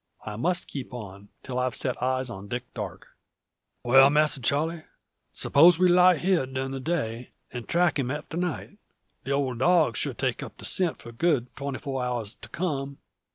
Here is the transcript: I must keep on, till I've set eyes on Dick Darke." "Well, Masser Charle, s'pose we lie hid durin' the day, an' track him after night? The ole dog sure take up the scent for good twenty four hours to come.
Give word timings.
I 0.25 0.35
must 0.35 0.65
keep 0.65 0.95
on, 0.95 1.29
till 1.43 1.59
I've 1.59 1.75
set 1.75 2.01
eyes 2.01 2.27
on 2.27 2.47
Dick 2.47 2.73
Darke." 2.73 3.09
"Well, 3.83 4.09
Masser 4.09 4.41
Charle, 4.41 4.81
s'pose 5.31 5.77
we 5.77 5.89
lie 5.89 6.17
hid 6.17 6.55
durin' 6.55 6.71
the 6.71 6.79
day, 6.79 7.29
an' 7.51 7.65
track 7.65 7.99
him 7.99 8.09
after 8.09 8.35
night? 8.35 8.79
The 9.25 9.31
ole 9.33 9.53
dog 9.53 9.95
sure 9.95 10.15
take 10.15 10.41
up 10.41 10.57
the 10.57 10.65
scent 10.65 10.97
for 11.03 11.11
good 11.11 11.55
twenty 11.55 11.77
four 11.77 12.03
hours 12.03 12.33
to 12.33 12.49
come. 12.49 12.97